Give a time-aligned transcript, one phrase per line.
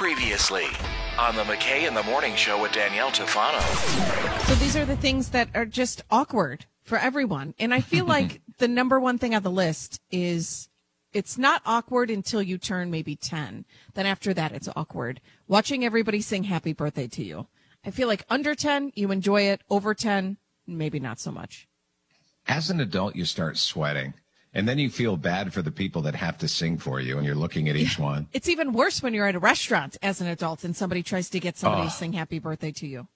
[0.00, 0.64] Previously
[1.18, 3.60] on the McKay in the Morning Show with Danielle Tufano.
[4.46, 7.52] So these are the things that are just awkward for everyone.
[7.58, 10.70] And I feel like the number one thing on the list is
[11.12, 13.66] it's not awkward until you turn maybe 10.
[13.92, 15.20] Then after that, it's awkward.
[15.48, 17.48] Watching everybody sing happy birthday to you.
[17.84, 19.60] I feel like under 10, you enjoy it.
[19.68, 21.68] Over 10, maybe not so much.
[22.48, 24.14] As an adult, you start sweating.
[24.52, 27.24] And then you feel bad for the people that have to sing for you, and
[27.26, 28.26] you're looking at each one.
[28.32, 31.38] It's even worse when you're at a restaurant as an adult and somebody tries to
[31.40, 31.84] get somebody Oh.
[31.86, 33.06] to sing happy birthday to you.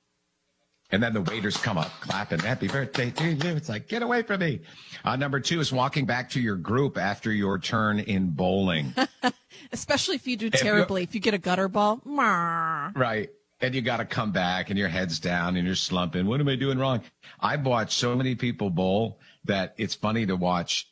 [0.92, 3.56] And then the waiters come up clapping, happy birthday to you.
[3.56, 4.60] It's like, get away from me.
[5.04, 8.94] Uh, number two is walking back to your group after your turn in bowling.
[9.72, 11.02] Especially if you do terribly.
[11.02, 13.28] If you get a gutter ball, right.
[13.60, 16.26] And you got to come back and your head's down and you're slumping.
[16.26, 17.00] What am I doing wrong?
[17.40, 20.86] I've watched so many people bowl that it's funny to watch.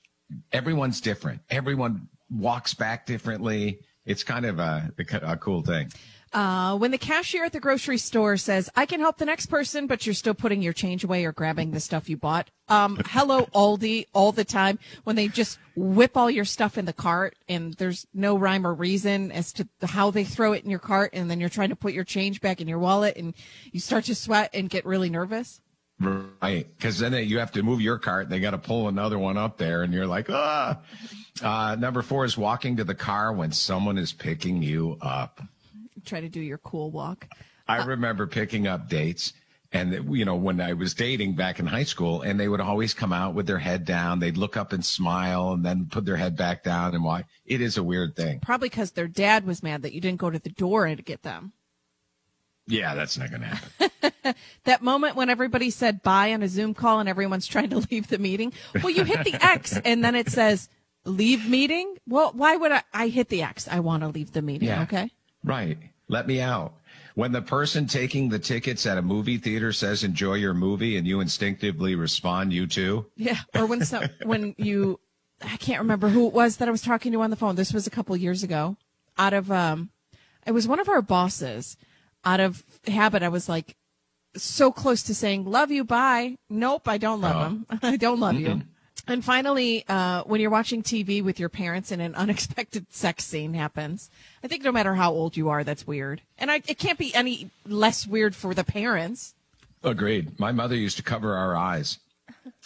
[0.53, 1.41] Everyone's different.
[1.51, 3.81] Everyone walks back differently.
[4.05, 4.93] It's kind of a,
[5.23, 5.91] a cool thing.
[6.33, 9.87] Uh, when the cashier at the grocery store says, I can help the next person,
[9.87, 12.49] but you're still putting your change away or grabbing the stuff you bought.
[12.69, 14.79] Um, hello, Aldi, all the time.
[15.05, 18.73] When they just whip all your stuff in the cart and there's no rhyme or
[18.73, 21.11] reason as to how they throw it in your cart.
[21.13, 23.35] And then you're trying to put your change back in your wallet and
[23.71, 25.61] you start to sweat and get really nervous.
[26.03, 26.67] Right.
[26.77, 28.29] Because then you have to move your cart.
[28.29, 30.81] They got to pull another one up there, and you're like, ah.
[31.43, 35.41] Uh, number four is walking to the car when someone is picking you up.
[36.05, 37.29] Try to do your cool walk.
[37.69, 39.33] I remember picking up dates.
[39.75, 42.93] And, you know, when I was dating back in high school, and they would always
[42.93, 44.19] come out with their head down.
[44.19, 46.95] They'd look up and smile and then put their head back down.
[46.95, 47.25] And why?
[47.47, 48.41] It is a weird thing.
[48.41, 51.23] Probably because their dad was mad that you didn't go to the door and get
[51.23, 51.55] them.
[52.67, 53.91] Yeah, that's not going to happen.
[54.65, 58.09] that moment when everybody said bye on a Zoom call and everyone's trying to leave
[58.09, 58.53] the meeting.
[58.83, 60.69] Well, you hit the X and then it says
[61.05, 61.97] leave meeting.
[62.07, 62.83] Well, why would I?
[62.93, 63.69] I hit the X.
[63.69, 64.69] I want to leave the meeting.
[64.69, 64.83] Yeah.
[64.83, 65.11] Okay.
[65.45, 65.79] Right.
[66.09, 66.75] Let me out.
[67.15, 71.07] When the person taking the tickets at a movie theater says enjoy your movie and
[71.07, 73.07] you instinctively respond, you too.
[73.17, 73.39] Yeah.
[73.55, 74.99] Or when some, when you,
[75.43, 77.55] I can't remember who it was that I was talking to on the phone.
[77.55, 78.77] This was a couple years ago.
[79.19, 79.91] Out of, um,
[80.47, 81.77] it was one of our bosses.
[82.25, 83.77] Out of habit, I was like
[84.37, 86.37] so close to saying love you, bye.
[86.49, 87.45] Nope, I don't love Oh.
[87.45, 87.67] him.
[87.83, 88.63] I don't love you.
[89.09, 93.55] And finally, uh, when you're watching TV with your parents and an unexpected sex scene
[93.55, 94.11] happens,
[94.45, 96.23] I think no matter how old you are, that's weird.
[96.39, 99.35] And I, it can't be any less weird for the parents.
[99.83, 100.39] Agreed.
[100.39, 101.99] My mother used to cover our eyes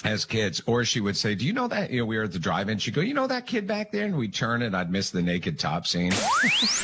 [0.05, 2.33] as kids, or she would say, "Do you know that?" You know, we were at
[2.33, 2.79] the drive-in.
[2.79, 5.23] She'd go, "You know that kid back there?" And we'd turn and I'd miss the
[5.23, 6.13] naked top scene.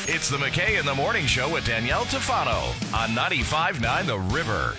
[0.07, 4.75] It's the McKay in the Morning Show with Danielle Tufano on 95.9 The River.